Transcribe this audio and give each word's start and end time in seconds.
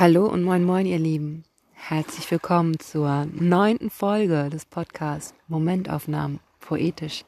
Hallo 0.00 0.24
und 0.24 0.44
moin 0.44 0.64
moin, 0.64 0.86
ihr 0.86 0.98
Lieben. 0.98 1.44
Herzlich 1.74 2.30
willkommen 2.30 2.78
zur 2.80 3.26
neunten 3.34 3.90
Folge 3.90 4.48
des 4.48 4.64
Podcasts 4.64 5.34
Momentaufnahmen, 5.46 6.40
poetisch, 6.58 7.26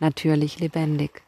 natürlich 0.00 0.58
lebendig. 0.58 1.22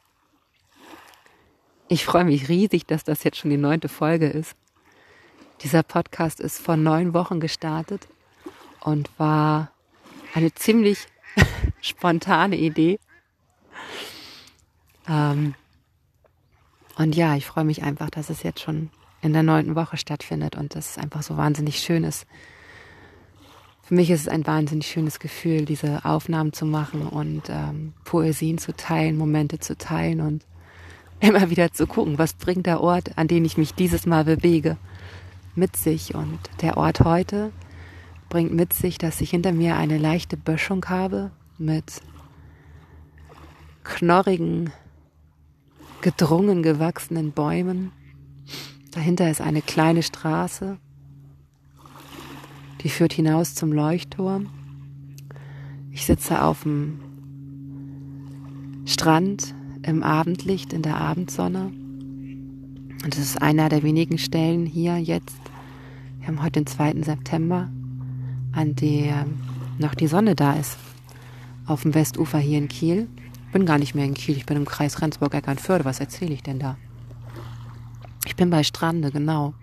Ich 1.87 2.05
freue 2.05 2.25
mich 2.25 2.49
riesig, 2.49 2.87
dass 2.87 3.05
das 3.05 3.23
jetzt 3.23 3.37
schon 3.37 3.53
die 3.53 3.57
neunte 3.57 3.89
Folge 3.89 4.27
ist. 4.27 4.57
Dieser 5.61 5.85
Podcast 5.85 6.41
ist 6.41 6.59
vor 6.59 6.77
neun 6.77 7.15
Wochen 7.15 7.39
gestartet 7.39 8.09
und 8.81 9.11
war 9.21 9.71
eine 10.35 10.53
ziemlich 10.53 11.07
spontane 11.81 12.57
Idee. 12.57 12.99
Ähm, 15.09 15.55
und 16.97 17.15
ja, 17.15 17.37
ich 17.37 17.47
freue 17.47 17.63
mich 17.63 17.85
einfach, 17.85 18.11
dass 18.11 18.29
es 18.29 18.43
jetzt 18.43 18.59
schon 18.59 18.91
in 19.23 19.33
der 19.33 19.45
neunten 19.45 19.77
Woche 19.77 19.97
stattfindet 19.97 20.57
und 20.57 20.75
das 20.75 20.99
einfach 20.99 21.23
so 21.23 21.37
wahnsinnig 21.37 21.79
schön 21.79 22.05
ist. 22.05 22.27
Für 23.83 23.95
mich 23.95 24.11
ist 24.11 24.23
es 24.23 24.29
ein 24.29 24.47
wahnsinnig 24.47 24.87
schönes 24.87 25.21
Gefühl, 25.21 25.65
diese 25.65 26.05
Aufnahmen 26.05 26.53
zu 26.53 26.67
machen 26.67 27.07
und 27.07 27.43
ähm, 27.49 27.95
Poesien 28.05 28.59
zu 28.59 28.75
teilen, 28.75 29.17
Momente 29.17 29.59
zu 29.59 29.79
teilen 29.79 30.21
und 30.21 30.45
immer 31.21 31.51
wieder 31.51 31.73
zu 31.73 31.87
gucken, 31.87 32.19
was 32.19 32.35
bringt 32.35 32.67
der 32.67 32.81
Ort, 32.81 33.17
an 33.17 33.29
den 33.29 33.45
ich 33.45 33.57
mich 33.57 33.75
dieses 33.75 34.07
Mal 34.07 34.25
bewege, 34.25 34.77
mit 35.55 35.77
sich. 35.77 36.15
Und 36.15 36.39
der 36.61 36.77
Ort 36.77 37.01
heute 37.01 37.53
bringt 38.29 38.53
mit 38.53 38.73
sich, 38.73 38.99
dass 38.99 39.21
ich 39.21 39.31
hinter 39.31 39.53
mir 39.53 39.77
eine 39.77 39.99
leichte 39.99 40.37
Böschung 40.37 40.85
habe 40.89 41.31
mit 41.59 42.01
knorrigen, 43.85 44.73
gedrungen 46.01 46.63
gewachsenen 46.63 47.33
Bäumen 47.33 47.93
Dahinter 48.93 49.31
ist 49.31 49.41
eine 49.41 49.63
kleine 49.63 50.03
Straße, 50.03 50.77
die 52.83 52.91
führt 52.91 53.15
hinaus 53.15 53.55
zum 53.55 53.73
Leuchtturm. 53.73 54.51
Ich 55.91 56.05
sitze 56.05 56.43
auf 56.43 56.65
dem 56.65 57.01
Strand 58.85 59.55
im 59.83 60.03
Abendlicht, 60.03 60.75
in 60.75 60.83
der 60.83 60.99
Abendsonne. 60.99 61.67
Und 61.67 63.09
das 63.09 63.19
ist 63.19 63.41
einer 63.41 63.71
der 63.71 63.83
wenigen 63.83 64.19
Stellen 64.19 64.67
hier 64.67 64.99
jetzt. 64.99 65.41
Wir 66.19 66.29
haben 66.29 66.43
heute 66.43 66.61
den 66.61 66.67
2. 66.67 67.03
September, 67.03 67.71
an 68.53 68.75
der 68.77 69.27
noch 69.79 69.95
die 69.95 70.07
Sonne 70.07 70.35
da 70.35 70.53
ist. 70.53 70.77
Auf 71.67 71.83
dem 71.83 71.95
Westufer 71.95 72.39
hier 72.39 72.59
in 72.59 72.69
Kiel. 72.69 73.09
Ich 73.47 73.53
bin 73.53 73.65
gar 73.65 73.79
nicht 73.79 73.95
mehr 73.95 74.05
in 74.05 74.15
Kiel, 74.15 74.37
ich 74.37 74.45
bin 74.45 74.59
im 74.59 74.67
Kreis 74.67 75.01
Rendsburg-Eckernförde. 75.01 75.87
Was 75.87 76.01
erzähle 76.01 76.35
ich 76.35 76.43
denn 76.43 76.59
da? 76.59 76.77
Bin 78.43 78.51
bei 78.51 78.65
Strande, 78.65 79.13
genau. 79.13 79.55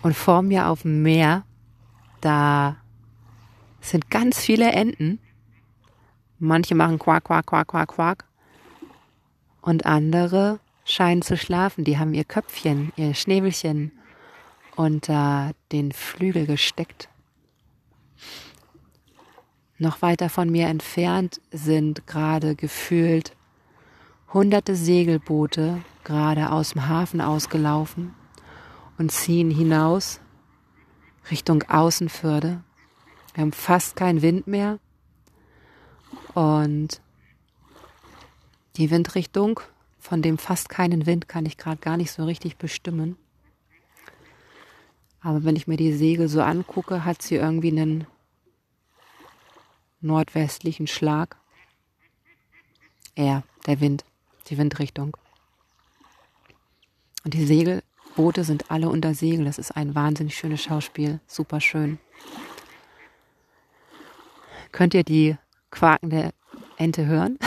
Und 0.00 0.14
vor 0.14 0.42
mir 0.42 0.68
auf 0.68 0.82
dem 0.82 1.02
Meer, 1.02 1.42
da 2.20 2.76
sind 3.80 4.12
ganz 4.12 4.38
viele 4.38 4.70
Enten. 4.70 5.18
Manche 6.38 6.76
machen 6.76 7.00
Quack, 7.00 7.24
Quack, 7.24 7.46
Quack, 7.46 7.66
Quack, 7.66 7.88
Quack. 7.88 8.24
Und 9.60 9.86
andere 9.86 10.60
scheinen 10.84 11.20
zu 11.20 11.36
schlafen. 11.36 11.82
Die 11.82 11.98
haben 11.98 12.14
ihr 12.14 12.22
Köpfchen, 12.22 12.92
ihr 12.94 13.12
Schnäbelchen 13.12 13.90
unter 14.76 15.50
den 15.72 15.90
Flügel 15.90 16.46
gesteckt. 16.46 17.08
Noch 19.78 20.00
weiter 20.00 20.28
von 20.28 20.48
mir 20.48 20.68
entfernt 20.68 21.40
sind 21.50 22.06
gerade 22.06 22.54
gefühlt 22.54 23.34
hunderte 24.36 24.76
Segelboote 24.76 25.82
gerade 26.04 26.52
aus 26.52 26.74
dem 26.74 26.86
Hafen 26.88 27.22
ausgelaufen 27.22 28.14
und 28.98 29.10
ziehen 29.10 29.50
hinaus 29.50 30.20
Richtung 31.30 31.62
Außenförde. 31.62 32.62
Wir 33.32 33.40
haben 33.40 33.52
fast 33.52 33.96
keinen 33.96 34.20
Wind 34.20 34.46
mehr 34.46 34.78
und 36.34 37.00
die 38.76 38.90
Windrichtung 38.90 39.58
von 39.98 40.20
dem 40.20 40.36
fast 40.36 40.68
keinen 40.68 41.06
Wind 41.06 41.28
kann 41.28 41.46
ich 41.46 41.56
gerade 41.56 41.78
gar 41.78 41.96
nicht 41.96 42.12
so 42.12 42.26
richtig 42.26 42.58
bestimmen. 42.58 43.16
Aber 45.22 45.44
wenn 45.44 45.56
ich 45.56 45.66
mir 45.66 45.78
die 45.78 45.94
Segel 45.94 46.28
so 46.28 46.42
angucke, 46.42 47.06
hat 47.06 47.22
sie 47.22 47.36
irgendwie 47.36 47.70
einen 47.70 48.06
nordwestlichen 50.02 50.88
Schlag. 50.88 51.38
Er, 53.14 53.42
der 53.66 53.80
Wind, 53.80 54.04
die 54.48 54.58
Windrichtung. 54.58 55.16
Und 57.24 57.34
die 57.34 57.44
Segelboote 57.44 58.44
sind 58.44 58.70
alle 58.70 58.88
unter 58.88 59.14
Segel. 59.14 59.46
Das 59.46 59.58
ist 59.58 59.72
ein 59.72 59.94
wahnsinnig 59.94 60.36
schönes 60.36 60.62
Schauspiel. 60.62 61.20
Super 61.26 61.60
schön. 61.60 61.98
Könnt 64.72 64.94
ihr 64.94 65.04
die 65.04 65.36
quakende 65.70 66.32
Ente 66.76 67.06
hören? 67.06 67.38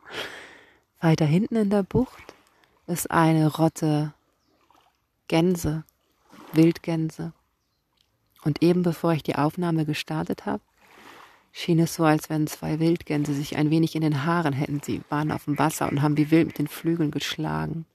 Weiter 1.00 1.26
hinten 1.26 1.56
in 1.56 1.70
der 1.70 1.82
Bucht 1.82 2.34
ist 2.86 3.10
eine 3.10 3.46
Rotte 3.46 4.12
Gänse, 5.28 5.84
Wildgänse. 6.52 7.32
Und 8.44 8.62
eben 8.62 8.82
bevor 8.82 9.12
ich 9.12 9.22
die 9.22 9.36
Aufnahme 9.36 9.84
gestartet 9.84 10.46
habe, 10.46 10.62
schien 11.56 11.78
es 11.78 11.94
so, 11.94 12.04
als 12.04 12.28
wenn 12.28 12.46
zwei 12.46 12.80
Wildgänse 12.80 13.32
sich 13.32 13.56
ein 13.56 13.70
wenig 13.70 13.94
in 13.94 14.02
den 14.02 14.26
Haaren 14.26 14.52
hätten. 14.52 14.82
Sie 14.82 15.00
waren 15.08 15.32
auf 15.32 15.46
dem 15.46 15.58
Wasser 15.58 15.88
und 15.88 16.02
haben 16.02 16.18
wie 16.18 16.30
wild 16.30 16.48
mit 16.48 16.58
den 16.58 16.68
Flügeln 16.68 17.10
geschlagen. 17.10 17.86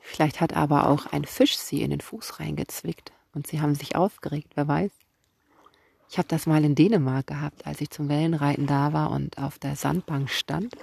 Vielleicht 0.00 0.42
hat 0.42 0.52
aber 0.52 0.88
auch 0.88 1.06
ein 1.06 1.24
Fisch 1.24 1.56
sie 1.56 1.80
in 1.80 1.90
den 1.90 2.02
Fuß 2.02 2.40
reingezwickt 2.40 3.10
und 3.32 3.46
sie 3.46 3.62
haben 3.62 3.74
sich 3.74 3.96
aufgeregt, 3.96 4.52
wer 4.54 4.68
weiß. 4.68 4.90
Ich 6.10 6.18
habe 6.18 6.28
das 6.28 6.44
mal 6.46 6.62
in 6.62 6.74
Dänemark 6.74 7.28
gehabt, 7.28 7.66
als 7.66 7.80
ich 7.80 7.88
zum 7.88 8.10
Wellenreiten 8.10 8.66
da 8.66 8.92
war 8.92 9.12
und 9.12 9.38
auf 9.38 9.58
der 9.58 9.76
Sandbank 9.76 10.28
stand, 10.28 10.76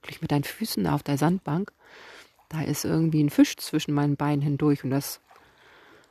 wirklich 0.00 0.22
mit 0.22 0.30
deinen 0.30 0.44
Füßen 0.44 0.86
auf 0.86 1.02
der 1.02 1.18
Sandbank. 1.18 1.72
Da 2.48 2.62
ist 2.62 2.86
irgendwie 2.86 3.22
ein 3.22 3.30
Fisch 3.30 3.56
zwischen 3.58 3.92
meinen 3.92 4.16
Beinen 4.16 4.40
hindurch 4.40 4.82
und 4.82 4.90
das 4.90 5.20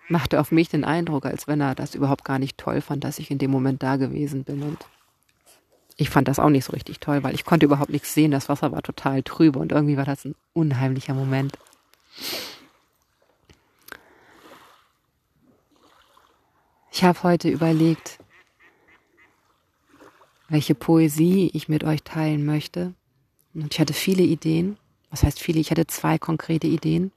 machte 0.10 0.40
auf 0.40 0.52
mich 0.52 0.70
den 0.70 0.84
Eindruck, 0.84 1.26
als 1.26 1.48
wenn 1.48 1.62
er 1.62 1.76
das 1.76 1.96
überhaupt 1.96 2.26
gar 2.26 2.40
nicht 2.40 2.58
toll 2.58 2.82
fand, 2.82 3.04
dass 3.04 3.20
ich 3.20 3.32
in 3.32 3.38
dem 3.38 3.52
Moment 3.52 3.84
da 3.84 3.96
gewesen 3.96 4.44
bin. 4.44 4.64
Und 4.64 4.86
ich 5.98 6.10
fand 6.10 6.28
das 6.28 6.40
auch 6.40 6.50
nicht 6.50 6.66
so 6.66 6.74
richtig 6.74 7.00
toll, 7.00 7.24
weil 7.24 7.36
ich 7.36 7.46
konnte 7.46 7.66
überhaupt 7.66 7.90
nichts 7.90 8.14
sehen. 8.14 8.32
Das 8.32 8.50
Wasser 8.50 8.72
war 8.72 8.82
total 8.82 9.24
trübe 9.24 9.60
und 9.60 9.72
irgendwie 9.72 9.98
war 9.98 10.06
das 10.06 10.26
ein 10.26 10.36
unheimlicher 10.54 11.14
Moment. 11.14 11.58
Ich 16.92 17.04
habe 17.04 17.24
heute 17.24 17.50
überlegt, 17.50 18.20
welche 20.50 20.76
Poesie 20.76 21.52
ich 21.54 21.70
mit 21.70 21.84
euch 21.84 22.04
teilen 22.04 22.46
möchte. 22.46 22.94
Und 23.54 23.74
ich 23.74 23.80
hatte 23.80 23.94
viele 23.94 24.24
Ideen. 24.24 24.78
Was 25.10 25.24
heißt 25.24 25.40
viele? 25.40 25.60
Ich 25.60 25.72
hatte 25.72 25.88
zwei 25.88 26.18
konkrete 26.18 26.68
Ideen. 26.68 27.12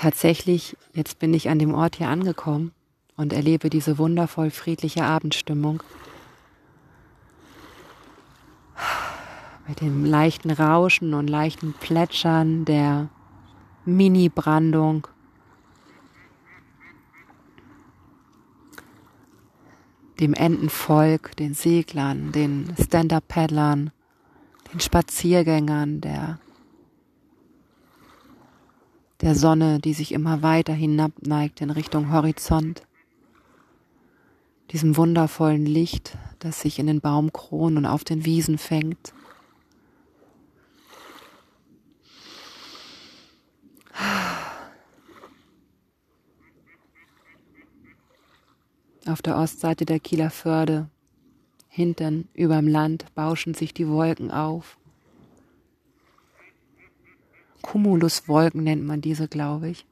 Tatsächlich, 0.00 0.78
jetzt 0.94 1.18
bin 1.18 1.34
ich 1.34 1.50
an 1.50 1.58
dem 1.58 1.74
Ort 1.74 1.96
hier 1.96 2.08
angekommen 2.08 2.72
und 3.16 3.34
erlebe 3.34 3.68
diese 3.68 3.98
wundervoll 3.98 4.50
friedliche 4.50 5.04
Abendstimmung. 5.04 5.82
Mit 9.68 9.82
dem 9.82 10.06
leichten 10.06 10.50
Rauschen 10.52 11.12
und 11.12 11.28
leichten 11.28 11.74
Plätschern 11.74 12.64
der 12.64 13.10
Mini-Brandung 13.84 15.06
dem 20.18 20.32
Entenvolk, 20.32 21.36
den 21.36 21.52
Seglern, 21.52 22.32
den 22.32 22.74
Stand-up-Paddlern, 22.82 23.90
den 24.72 24.80
Spaziergängern, 24.80 26.00
der, 26.00 26.38
der 29.20 29.34
Sonne, 29.34 29.80
die 29.80 29.92
sich 29.92 30.12
immer 30.12 30.42
weiter 30.42 30.72
hinabneigt 30.72 31.60
in 31.60 31.70
Richtung 31.70 32.10
Horizont, 32.12 32.82
diesem 34.70 34.96
wundervollen 34.96 35.66
Licht, 35.66 36.16
das 36.38 36.60
sich 36.60 36.78
in 36.78 36.86
den 36.86 37.00
Baumkronen 37.00 37.78
und 37.78 37.86
auf 37.86 38.04
den 38.04 38.24
Wiesen 38.24 38.56
fängt. 38.56 39.12
Auf 49.06 49.22
der 49.22 49.36
Ostseite 49.36 49.84
der 49.84 49.98
Kieler 49.98 50.30
Förde, 50.30 50.88
hinten 51.68 52.28
überm 52.32 52.68
Land, 52.68 53.06
bauschen 53.14 53.54
sich 53.54 53.74
die 53.74 53.88
Wolken 53.88 54.30
auf. 54.30 54.78
Cumuluswolken 57.62 58.62
nennt 58.62 58.84
man 58.84 59.00
diese, 59.00 59.28
glaube 59.28 59.68
ich. 59.68 59.86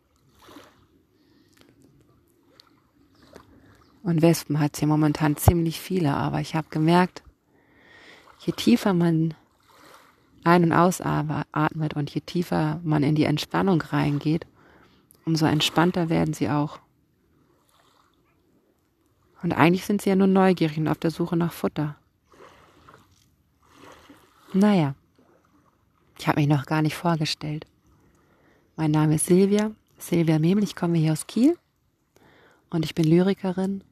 Und 4.03 4.23
Wespen 4.23 4.59
hat 4.59 4.75
es 4.75 4.79
hier 4.79 4.89
momentan 4.89 5.37
ziemlich 5.37 5.81
viele, 5.81 6.15
aber 6.15 6.41
ich 6.41 6.55
habe 6.55 6.69
gemerkt, 6.71 7.23
je 8.39 8.53
tiefer 8.53 8.95
man 8.95 9.35
ein- 10.45 10.65
und 10.65 10.73
ausatmet 10.73 11.95
und 11.95 12.11
je 12.15 12.21
tiefer 12.21 12.81
man 12.83 13.03
in 13.03 13.15
die 13.15 13.25
Entspannung 13.25 13.83
reingeht, 13.83 14.47
umso 15.27 15.47
entspannter 15.47 16.09
werden 16.09 16.33
sie 16.33 16.49
auch. 16.49 16.79
Und 19.43 19.53
eigentlich 19.53 19.85
sind 19.85 20.03
sie 20.03 20.09
ja 20.09 20.17
nur 20.17 20.27
neugierig 20.27 20.79
und 20.79 20.89
auf 20.89 20.99
der 20.99 21.11
Suche 21.11 21.37
nach 21.37 21.53
Futter. 21.53 21.97
Naja, 24.53 24.95
ich 26.19 26.27
habe 26.27 26.41
mich 26.41 26.49
noch 26.49 26.67
gar 26.67 26.83
nicht 26.83 26.97
vorgestellt. 26.97 27.67
Mein 28.77 28.91
Name 28.91 29.17
ist 29.17 29.27
Silvia, 29.27 29.73
Silvia 29.99 30.39
Memel, 30.39 30.65
ich 30.65 30.77
komme 30.77 30.99
hier 30.99 31.13
aus 31.13 31.27
Kiel 31.27 31.57
und 32.71 32.85
ich 32.85 32.95
bin 32.95 33.07
Lyrikerin. 33.07 33.83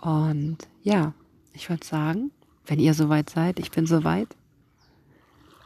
Und 0.00 0.58
ja, 0.82 1.14
ich 1.52 1.70
würde 1.70 1.86
sagen, 1.86 2.30
wenn 2.66 2.78
ihr 2.78 2.94
soweit 2.94 3.30
seid, 3.30 3.58
ich 3.58 3.70
bin 3.70 3.86
soweit, 3.86 4.28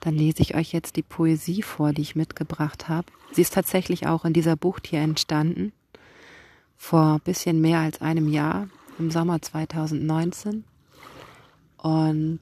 dann 0.01 0.15
lese 0.15 0.43
ich 0.43 0.55
euch 0.55 0.73
jetzt 0.73 0.97
die 0.97 1.03
Poesie 1.03 1.63
vor, 1.63 1.93
die 1.93 2.03
ich 2.03 2.17
mitgebracht 2.17 2.89
habe. 2.89 3.07
Sie 3.33 3.43
ist 3.43 3.55
tatsächlich 3.55 4.07
auch 4.07 4.25
in 4.25 4.33
dieser 4.33 4.57
Bucht 4.57 4.87
hier 4.87 5.01
entstanden, 5.01 5.73
vor 6.77 7.15
ein 7.15 7.21
bisschen 7.21 7.61
mehr 7.61 7.81
als 7.81 8.01
einem 8.01 8.29
Jahr, 8.29 8.69
im 8.99 9.11
Sommer 9.11 9.41
2019. 9.41 10.65
Und 11.77 12.41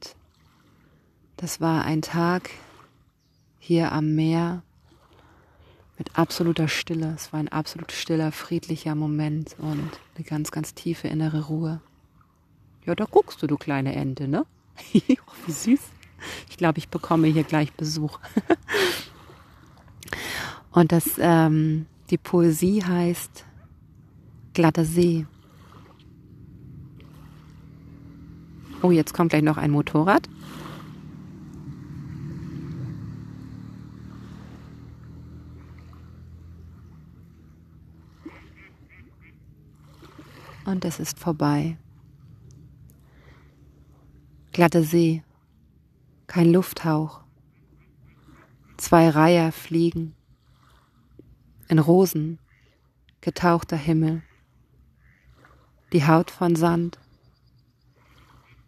das 1.37 1.61
war 1.61 1.85
ein 1.85 2.01
Tag 2.01 2.49
hier 3.67 3.91
am 3.91 4.15
Meer 4.15 4.63
mit 5.97 6.17
absoluter 6.17 6.69
Stille. 6.69 7.13
Es 7.15 7.33
war 7.33 7.41
ein 7.41 7.49
absolut 7.49 7.91
stiller, 7.91 8.31
friedlicher 8.31 8.95
Moment 8.95 9.57
und 9.59 9.89
eine 10.15 10.23
ganz, 10.23 10.51
ganz 10.51 10.73
tiefe 10.73 11.09
innere 11.09 11.47
Ruhe. 11.47 11.81
Ja, 12.85 12.95
da 12.95 13.03
guckst 13.03 13.41
du, 13.41 13.47
du 13.47 13.57
kleine 13.57 13.93
Ente, 13.93 14.29
ne? 14.29 14.45
oh, 14.93 15.33
wie 15.45 15.51
süß. 15.51 15.81
Ich 16.49 16.55
glaube, 16.55 16.77
ich 16.77 16.87
bekomme 16.87 17.27
hier 17.27 17.43
gleich 17.43 17.73
Besuch. 17.73 18.19
und 20.71 20.93
das, 20.93 21.15
ähm, 21.19 21.87
die 22.09 22.17
Poesie 22.17 22.85
heißt 22.85 23.43
Glatter 24.53 24.85
See. 24.85 25.25
Oh, 28.81 28.91
jetzt 28.91 29.13
kommt 29.13 29.31
gleich 29.31 29.43
noch 29.43 29.57
ein 29.57 29.71
Motorrad. 29.71 30.29
Und 40.67 40.83
es 40.83 40.99
ist 40.99 41.17
vorbei. 41.17 41.77
Glatte 44.51 44.83
See, 44.83 45.23
kein 46.27 46.51
Lufthauch. 46.51 47.21
Zwei 48.75 49.09
Reiher 49.09 49.53
fliegen. 49.53 50.13
In 51.69 51.79
Rosen 51.79 52.39
getauchter 53.21 53.77
Himmel. 53.77 54.23
Die 55.93 56.05
Haut 56.05 56.31
von 56.31 56.57
Sand 56.57 56.99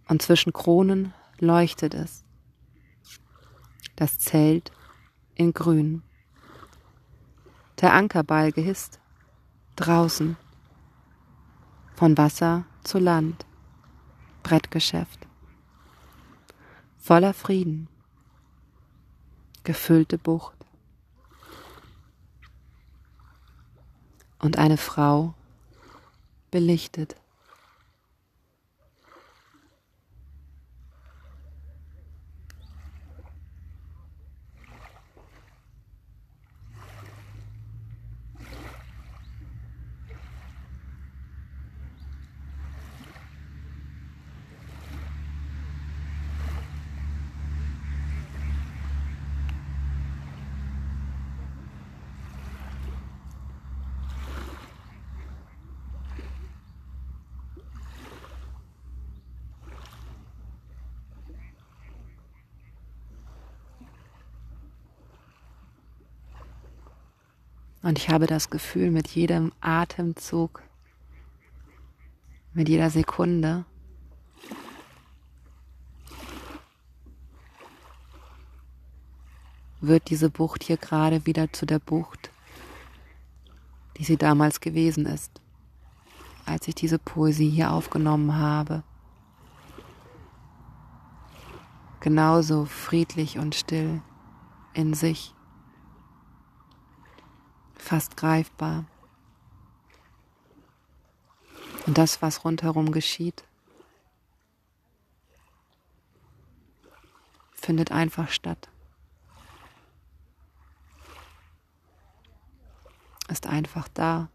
und 0.07 0.22
zwischen 0.22 0.54
Kronen 0.54 1.13
leuchtet 1.38 1.94
es. 1.94 2.24
Das 3.98 4.19
Zelt 4.19 4.72
in 5.36 5.52
Grün. 5.52 6.04
Der 7.81 7.92
Ankerball 7.92 8.54
gehisst. 8.54 9.02
Draußen. 9.75 10.38
Von 12.00 12.18
Wasser 12.18 12.63
zu 12.86 12.98
Land. 12.98 13.46
Brettgeschäft. 14.42 15.28
Voller 16.98 17.34
Frieden. 17.34 17.90
Gefüllte 19.66 20.18
Bucht. 20.18 20.56
Und 24.40 24.57
eine 24.57 24.78
Frau 24.78 25.34
belichtet. 26.51 27.18
Und 67.81 67.98
ich 67.98 68.10
habe 68.10 68.28
das 68.28 68.50
Gefühl, 68.50 68.92
mit 68.92 69.08
jedem 69.10 69.54
Atemzug, 69.62 70.62
mit 72.54 72.68
jeder 72.68 72.90
Sekunde, 72.90 73.66
wird 79.81 80.10
diese 80.10 80.30
Bucht 80.30 80.64
hier 80.64 80.76
gerade 80.78 81.26
wieder 81.26 81.54
zu 81.54 81.66
der 81.66 81.80
Bucht, 81.80 82.31
die 83.98 84.04
sie 84.04 84.18
damals 84.18 84.60
gewesen 84.60 85.06
ist, 85.06 85.42
als 86.46 86.68
ich 86.68 86.76
diese 86.76 87.00
Poesie 87.00 87.50
hier 87.50 87.72
aufgenommen 87.72 88.36
habe. 88.36 88.84
Genauso 92.02 92.66
friedlich 92.66 93.40
und 93.40 93.56
still 93.56 94.02
in 94.74 94.94
sich 94.94 95.34
fast 97.81 98.18
greifbar. 98.18 98.86
Und 101.86 101.98
das, 101.98 102.21
was 102.21 102.44
rundherum 102.44 102.92
geschieht, 102.92 103.44
findet 107.54 107.92
einfach 107.92 108.30
statt. 108.30 108.69
Ist 113.28 113.48
einfach 113.48 113.88
da, 113.88 114.30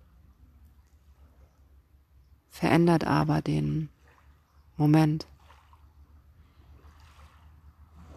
verändert 2.49 3.05
aber 3.05 3.43
den 3.43 3.89
Moment 4.77 5.27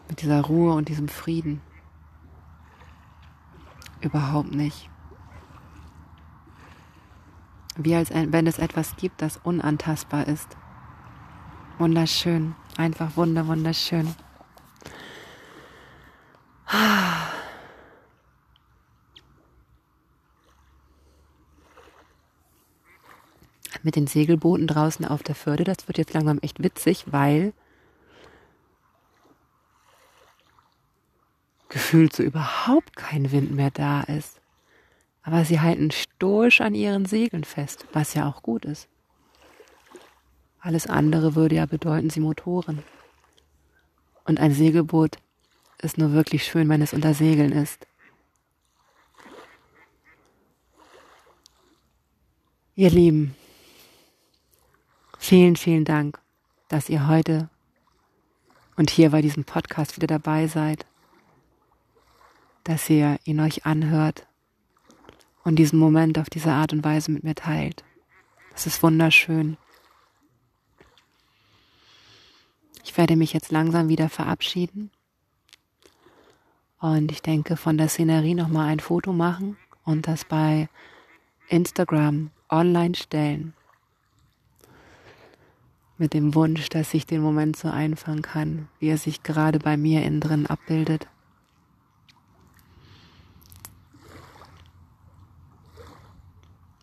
mit 0.08 0.22
dieser 0.22 0.42
Ruhe 0.42 0.74
und 0.74 0.90
diesem 0.90 1.10
Frieden 1.10 1.62
überhaupt 4.02 4.52
nicht 4.52 4.90
wie 7.78 7.96
als 7.96 8.12
wenn 8.12 8.48
es 8.48 8.60
etwas 8.60 8.96
gibt, 8.98 9.22
das 9.22 9.38
unantastbar 9.38 10.28
ist. 10.28 10.58
Wunderschön, 11.78 12.56
einfach 12.76 13.16
wunder, 13.18 13.48
wunderschön. 13.48 14.16
Mit 23.84 23.96
den 23.96 24.08
Segelbooten 24.08 24.66
draußen 24.68 25.06
auf 25.06 25.22
der 25.22 25.36
Förde, 25.36 25.64
das 25.64 25.88
wird 25.88 26.00
jetzt 26.00 26.14
langsam 26.14 26.40
echt 26.40 26.64
witzig, 26.64 27.06
weil 27.12 27.54
gefühlt 31.70 32.14
so 32.14 32.24
überhaupt 32.24 32.96
kein 32.96 33.32
Wind 33.32 33.52
mehr 33.52 33.72
da 33.72 34.02
ist. 34.02 34.42
Aber 35.28 35.44
sie 35.44 35.60
halten 35.60 35.92
stoisch 35.92 36.62
an 36.62 36.74
ihren 36.74 37.06
Segeln 37.06 37.44
fest, 37.44 37.86
was 37.92 38.14
ja 38.14 38.30
auch 38.30 38.42
gut 38.44 38.64
ist. 38.64 38.88
Alles 40.62 40.88
andere 40.88 41.36
würde 41.36 41.56
ja 41.56 41.66
bedeuten, 41.66 42.10
sie 42.10 42.22
Motoren. 42.22 42.82
Und 44.24 44.40
ein 44.40 44.54
Segelboot 44.54 45.18
ist 45.80 45.98
nur 45.98 46.14
wirklich 46.14 46.46
schön, 46.46 46.70
wenn 46.70 46.82
es 46.82 46.94
unter 46.94 47.14
Segeln 47.14 47.52
ist. 47.52 47.86
Ihr 52.76 52.90
Lieben, 52.90 53.36
vielen, 55.20 55.58
vielen 55.58 55.84
Dank, 55.84 56.22
dass 56.70 56.88
ihr 56.88 57.06
heute 57.10 57.50
und 58.78 58.90
hier 58.90 59.10
bei 59.10 59.22
diesem 59.22 59.44
Podcast 59.44 59.98
wieder 59.98 60.08
dabei 60.08 60.48
seid, 60.48 60.86
dass 62.64 62.90
ihr 62.90 63.20
ihn 63.26 63.42
euch 63.42 63.66
anhört 63.66 64.26
und 65.48 65.56
diesen 65.56 65.80
Moment 65.80 66.20
auf 66.20 66.30
diese 66.30 66.52
Art 66.52 66.74
und 66.74 66.84
Weise 66.84 67.10
mit 67.10 67.24
mir 67.24 67.34
teilt. 67.34 67.86
Das 68.52 68.68
ist 68.68 68.84
wunderschön. 68.84 69.56
Ich 72.84 72.98
werde 72.98 73.16
mich 73.16 73.32
jetzt 73.32 73.50
langsam 73.50 73.88
wieder 73.88 74.10
verabschieden. 74.10 74.92
Und 76.82 77.14
ich 77.14 77.22
denke, 77.22 77.56
von 77.56 77.78
der 77.78 77.88
Szenerie 77.88 78.36
nochmal 78.36 78.68
ein 78.68 78.82
Foto 78.82 79.14
machen 79.14 79.56
und 79.86 80.10
das 80.10 80.26
bei 80.26 80.68
Instagram 81.48 82.30
online 82.50 82.96
stellen. 82.96 83.54
Mit 85.98 86.14
dem 86.14 86.36
Wunsch, 86.36 86.68
dass 86.68 86.94
ich 86.94 87.06
den 87.06 87.22
Moment 87.22 87.56
so 87.56 87.70
einfangen 87.70 88.22
kann, 88.22 88.68
wie 88.80 88.90
er 88.90 88.98
sich 88.98 89.24
gerade 89.24 89.60
bei 89.60 89.78
mir 89.78 90.04
innen 90.04 90.20
drin 90.20 90.46
abbildet. 90.46 91.08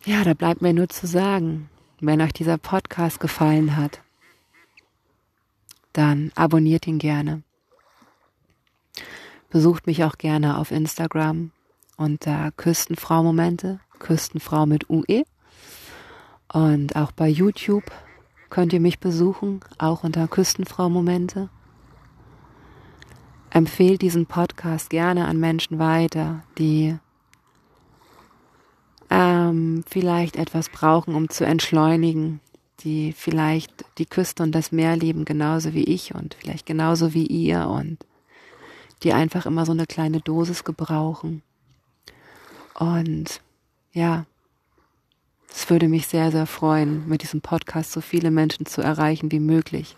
Ja, 0.06 0.22
da 0.22 0.34
bleibt 0.34 0.60
mir 0.60 0.74
nur 0.74 0.90
zu 0.90 1.06
sagen, 1.06 1.70
wenn 1.98 2.20
euch 2.20 2.34
dieser 2.34 2.58
Podcast 2.58 3.20
gefallen 3.20 3.74
hat, 3.74 4.02
dann 5.94 6.30
abonniert 6.34 6.86
ihn 6.86 6.98
gerne. 6.98 7.42
Besucht 9.48 9.86
mich 9.86 10.04
auch 10.04 10.18
gerne 10.18 10.58
auf 10.58 10.72
Instagram 10.72 11.52
unter 11.96 12.50
Küstenfrau 12.52 13.22
Momente, 13.22 13.80
Küstenfrau 13.98 14.66
mit 14.66 14.90
UE. 14.90 15.24
Und 16.52 16.96
auch 16.96 17.12
bei 17.12 17.28
YouTube 17.28 17.84
könnt 18.50 18.74
ihr 18.74 18.80
mich 18.80 18.98
besuchen, 18.98 19.60
auch 19.78 20.04
unter 20.04 20.28
Küstenfrau 20.28 20.90
Momente. 20.90 21.48
Empfehlt 23.48 24.02
diesen 24.02 24.26
Podcast 24.26 24.90
gerne 24.90 25.26
an 25.26 25.38
Menschen 25.38 25.78
weiter, 25.78 26.42
die 26.58 26.98
ähm, 29.54 29.84
vielleicht 29.86 30.36
etwas 30.36 30.68
brauchen, 30.68 31.14
um 31.14 31.28
zu 31.28 31.44
entschleunigen, 31.44 32.40
die 32.80 33.12
vielleicht 33.12 33.84
die 33.98 34.06
Küste 34.06 34.42
und 34.42 34.52
das 34.52 34.72
Meer 34.72 34.96
lieben, 34.96 35.24
genauso 35.24 35.74
wie 35.74 35.84
ich 35.84 36.14
und 36.14 36.34
vielleicht 36.34 36.66
genauso 36.66 37.14
wie 37.14 37.26
ihr 37.26 37.68
und 37.68 37.98
die 39.02 39.12
einfach 39.12 39.46
immer 39.46 39.64
so 39.66 39.72
eine 39.72 39.86
kleine 39.86 40.20
Dosis 40.20 40.64
gebrauchen. 40.64 41.42
Und 42.78 43.40
ja, 43.92 44.26
es 45.50 45.70
würde 45.70 45.88
mich 45.88 46.08
sehr, 46.08 46.32
sehr 46.32 46.46
freuen, 46.46 47.08
mit 47.08 47.22
diesem 47.22 47.40
Podcast 47.40 47.92
so 47.92 48.00
viele 48.00 48.30
Menschen 48.30 48.66
zu 48.66 48.82
erreichen 48.82 49.30
wie 49.30 49.40
möglich, 49.40 49.96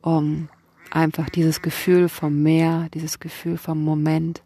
um 0.00 0.48
einfach 0.90 1.28
dieses 1.28 1.60
Gefühl 1.60 2.08
vom 2.08 2.42
Meer, 2.42 2.88
dieses 2.94 3.20
Gefühl 3.20 3.58
vom 3.58 3.84
Moment 3.84 4.42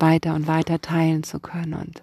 weiter 0.00 0.34
und 0.34 0.46
weiter 0.46 0.80
teilen 0.80 1.22
zu 1.22 1.40
können 1.40 1.74
und 1.74 2.02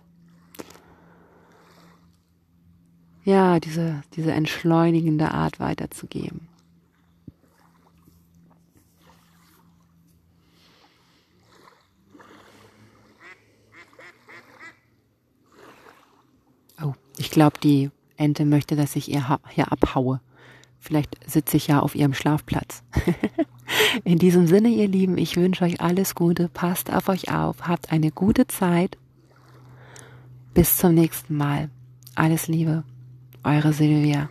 ja, 3.27 3.59
diese, 3.59 4.03
diese 4.15 4.31
entschleunigende 4.31 5.31
Art 5.31 5.59
weiterzugeben. 5.59 6.47
Oh, 16.81 16.93
ich 17.17 17.29
glaube, 17.31 17.59
die 17.61 17.91
Ente 18.15 18.45
möchte, 18.45 18.77
dass 18.77 18.95
ich 18.95 19.11
ihr 19.11 19.39
hier 19.49 19.73
abhaue. 19.73 20.21
Vielleicht 20.79 21.17
sitze 21.29 21.57
ich 21.57 21.67
ja 21.67 21.81
auf 21.81 21.95
ihrem 21.95 22.13
Schlafplatz. 22.13 22.81
In 24.03 24.17
diesem 24.19 24.47
Sinne, 24.47 24.69
ihr 24.69 24.87
Lieben, 24.87 25.17
ich 25.17 25.35
wünsche 25.35 25.63
euch 25.63 25.81
alles 25.81 26.15
Gute, 26.15 26.49
passt 26.49 26.91
auf 26.93 27.09
euch 27.09 27.31
auf, 27.33 27.67
habt 27.67 27.91
eine 27.91 28.11
gute 28.11 28.47
Zeit. 28.47 28.97
Bis 30.53 30.77
zum 30.77 30.93
nächsten 30.93 31.35
Mal. 31.35 31.69
Alles 32.15 32.47
Liebe, 32.47 32.83
eure 33.43 33.73
Silvia. 33.73 34.29